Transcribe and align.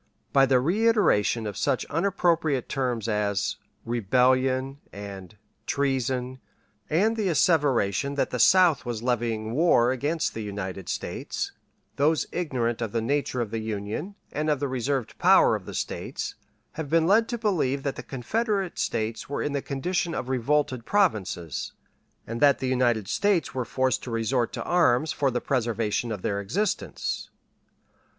By 0.33 0.47
the 0.47 0.59
reiteration 0.59 1.45
of 1.45 1.55
such 1.55 1.85
unappropriate 1.85 2.67
terms 2.67 3.07
as 3.07 3.57
"rebellion" 3.85 4.79
and 4.91 5.37
"treason," 5.67 6.39
and 6.89 7.15
the 7.15 7.27
asseveration 7.29 8.15
that 8.15 8.31
the 8.31 8.39
South 8.39 8.83
was 8.83 9.03
levying 9.03 9.51
war 9.51 9.91
against 9.91 10.33
the 10.33 10.41
United 10.41 10.89
States, 10.89 11.51
those 11.97 12.25
ignorant 12.31 12.81
of 12.81 12.93
the 12.93 12.99
nature 13.01 13.41
of 13.41 13.51
the 13.51 13.59
Union, 13.59 14.15
and 14.31 14.49
of 14.49 14.59
the 14.59 14.67
reserved 14.67 15.19
powers 15.19 15.59
of 15.61 15.67
the 15.67 15.75
States, 15.75 16.33
have 16.71 16.89
been 16.89 17.05
led 17.05 17.29
to 17.29 17.37
believe 17.37 17.83
that 17.83 17.95
the 17.95 18.01
Confederate 18.01 18.79
States 18.79 19.29
were 19.29 19.43
in 19.43 19.51
the 19.53 19.61
condition 19.61 20.15
of 20.15 20.29
revolted 20.29 20.83
provinces, 20.83 21.73
and 22.25 22.41
that 22.41 22.57
the 22.57 22.67
United 22.67 23.07
States 23.07 23.53
were 23.53 23.65
forced 23.65 24.01
to 24.01 24.09
resort 24.09 24.51
to 24.53 24.63
arms 24.63 25.11
for 25.11 25.29
the 25.29 25.39
preservation 25.41 26.11
of 26.11 26.23
their 26.23 26.41
existence. 26.41 27.29